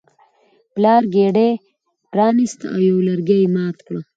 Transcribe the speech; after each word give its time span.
پلار 0.75 1.03
ګېډۍ 1.13 1.51
پرانیسته 2.11 2.65
او 2.73 2.79
یو 2.87 2.97
یو 2.99 3.05
لرګی 3.07 3.37
یې 3.43 3.51
مات 3.55 3.77
کړ. 3.87 3.95